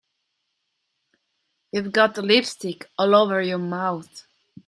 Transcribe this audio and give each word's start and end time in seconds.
You've 1.71 1.91
got 1.91 2.17
lipstick 2.17 2.89
all 2.97 3.13
over 3.13 3.39
your 3.39 3.59
mouth. 3.59 4.25